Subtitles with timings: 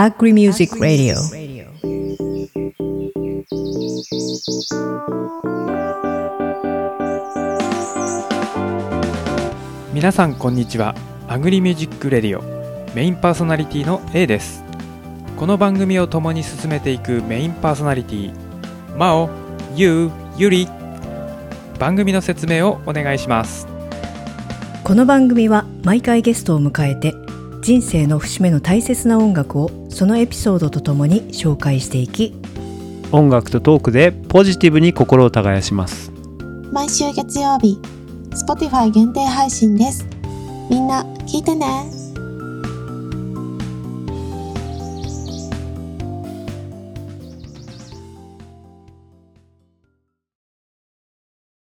[0.00, 1.16] Agri Music Radio.
[9.92, 10.94] 皆さんこんにちは。
[11.26, 14.62] Agri Music Radio メインパーソナリティの A です。
[15.36, 19.28] この番組を共に進めていくメインパーソナリティマオ、
[19.74, 20.68] ユウ、ユリ
[21.80, 23.66] 番組の説明をお願いします。
[24.84, 27.16] この番組は毎回ゲストを迎えて
[27.60, 32.34] 人生の節目の大切な音楽をそのエピソードとともに紹介していき
[33.10, 36.12] 音楽とトークでポジティブに心を耕します。
[36.72, 37.80] 毎週月曜日
[38.30, 40.06] Spotify 限定配信です。
[40.70, 41.90] みんな聞いてね